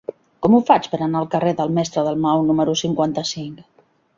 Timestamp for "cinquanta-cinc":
2.85-3.65